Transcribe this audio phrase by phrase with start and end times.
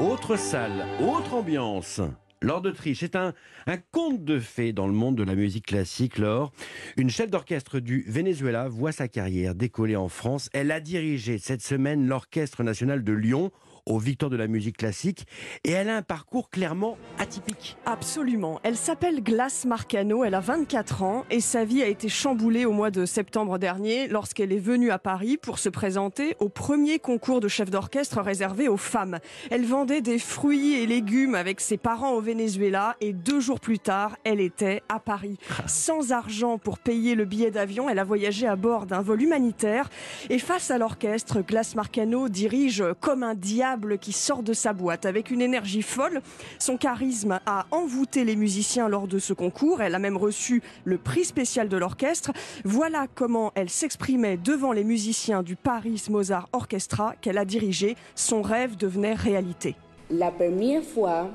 [0.00, 2.00] Autre salle, autre ambiance.
[2.40, 3.34] Laure de Triche est un,
[3.66, 6.18] un conte de fées dans le monde de la musique classique.
[6.18, 6.52] Laure,
[6.96, 10.50] une chef d'orchestre du Venezuela, voit sa carrière décoller en France.
[10.52, 13.50] Elle a dirigé cette semaine l'Orchestre national de Lyon
[13.88, 15.26] aux victoires de la musique classique
[15.64, 17.76] et elle a un parcours clairement atypique.
[17.86, 18.60] Absolument.
[18.62, 22.72] Elle s'appelle Glace Marcano, elle a 24 ans et sa vie a été chamboulée au
[22.72, 27.40] mois de septembre dernier lorsqu'elle est venue à Paris pour se présenter au premier concours
[27.40, 29.18] de chef d'orchestre réservé aux femmes.
[29.50, 33.78] Elle vendait des fruits et légumes avec ses parents au Venezuela et deux jours plus
[33.78, 35.38] tard, elle était à Paris.
[35.66, 39.90] Sans argent pour payer le billet d'avion, elle a voyagé à bord d'un vol humanitaire
[40.30, 45.06] et face à l'orchestre, Glace Marcano dirige comme un diable qui sort de sa boîte
[45.06, 46.20] avec une énergie folle.
[46.58, 49.80] Son charisme a envoûté les musiciens lors de ce concours.
[49.82, 52.32] Elle a même reçu le prix spécial de l'orchestre.
[52.64, 57.96] Voilà comment elle s'exprimait devant les musiciens du Paris Mozart Orchestra qu'elle a dirigé.
[58.14, 59.76] Son rêve devenait réalité.
[60.10, 61.30] La première fois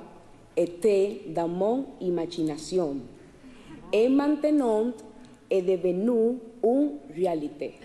[0.58, 2.98] était dans mon imagination
[3.92, 4.92] et maintenant
[5.50, 7.76] est devenue une réalité.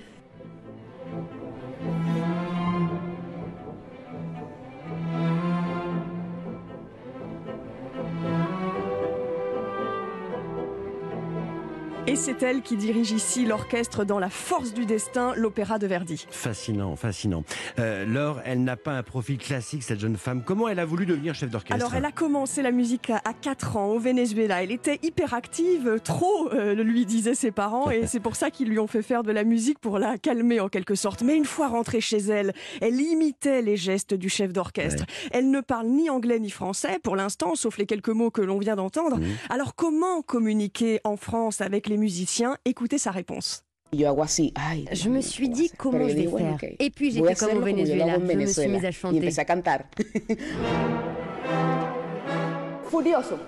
[12.09, 16.27] Et c'est elle qui dirige ici l'orchestre dans La Force du Destin, l'opéra de Verdi.
[16.31, 17.45] Fascinant, fascinant.
[17.78, 20.42] Euh, Laure, elle n'a pas un profil classique, cette jeune femme.
[20.42, 23.77] Comment elle a voulu devenir chef d'orchestre Alors, elle a commencé la musique à 4
[23.77, 24.62] ans au Venezuela.
[24.62, 28.79] Elle était hyperactive, trop, euh, lui disaient ses parents, et c'est pour ça qu'ils lui
[28.79, 31.20] ont fait faire de la musique pour la calmer en quelque sorte.
[31.23, 35.03] Mais une fois rentrée chez elle, elle imitait les gestes du chef d'orchestre.
[35.03, 35.29] Ouais.
[35.33, 38.59] Elle ne parle ni anglais ni français pour l'instant, sauf les quelques mots que l'on
[38.59, 39.19] vient d'entendre.
[39.19, 39.27] Mhm.
[39.51, 43.63] Alors, comment communiquer en France avec les musiciens Écoutez sa réponse.
[43.93, 46.59] Je me suis dit comment je vais faire.
[46.79, 48.19] Et puis fait comme au Venezuela.
[48.19, 49.31] Je me suis mise à chanter.
[52.91, 53.39] Furioso.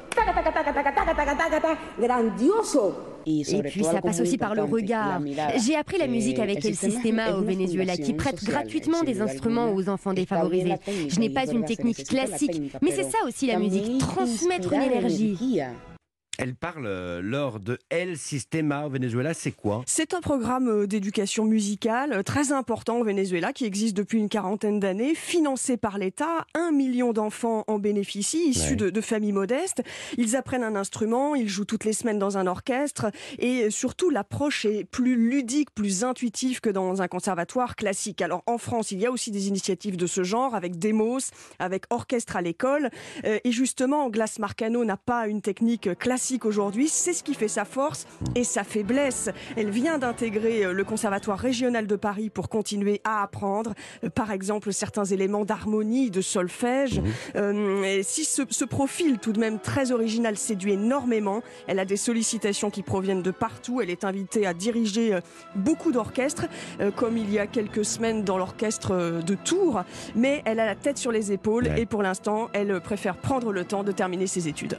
[1.98, 2.94] Grandioso.
[3.26, 5.20] Et puis ça passe aussi par le regard.
[5.56, 9.88] J'ai appris la musique avec el sistema au Venezuela qui prête gratuitement des instruments aux
[9.88, 10.76] enfants défavorisés.
[11.08, 15.60] Je n'ai pas une technique classique, mais c'est ça aussi la musique, transmettre une énergie.
[16.42, 19.34] Elle parle, euh, Laure, de El Sistema au Venezuela.
[19.34, 19.82] C'est quoi?
[19.86, 24.30] C'est un programme euh, d'éducation musicale euh, très important au Venezuela qui existe depuis une
[24.30, 26.46] quarantaine d'années, financé par l'État.
[26.54, 28.76] Un million d'enfants en bénéficient, issus Ouais.
[28.76, 29.82] de, de familles modestes.
[30.16, 34.64] Ils apprennent un instrument, ils jouent toutes les semaines dans un orchestre et surtout l'approche
[34.64, 38.22] est plus ludique, plus intuitive que dans un conservatoire classique.
[38.22, 41.18] Alors en France, il y a aussi des initiatives de ce genre avec Demos,
[41.58, 42.88] avec Orchestre à l'école.
[43.26, 46.88] Euh, Et justement, Glace Marcano n'a pas une technique classique aujourd'hui.
[46.88, 49.30] C'est ce qui fait sa force et sa faiblesse.
[49.56, 53.74] Elle vient d'intégrer euh, le Conservatoire régional de Paris pour continuer à apprendre,
[54.04, 57.00] euh, par exemple, certains éléments d'harmonie, de solfège.
[57.36, 61.84] Euh, et si ce, ce profil, tout de même très original, séduit énormément, elle a
[61.84, 63.80] des sollicitations qui proviennent de partout.
[63.80, 65.20] Elle est invitée à diriger euh,
[65.54, 66.46] beaucoup d'orchestres,
[66.80, 69.82] euh, comme il y a quelques semaines dans l'orchestre euh, de Tours.
[70.14, 73.64] Mais elle a la tête sur les épaules et pour l'instant, elle préfère prendre le
[73.64, 74.76] temps de terminer ses études.